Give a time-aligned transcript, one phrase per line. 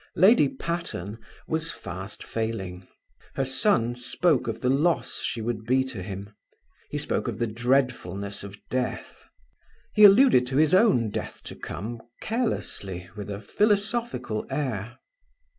[0.15, 2.87] Lady Patterne was fast failing.
[3.35, 6.33] Her son spoke of the loss she would be to him;
[6.89, 9.25] he spoke of the dreadfulness of death.
[9.93, 14.97] He alluded to his own death to come carelessly, with a philosophical air.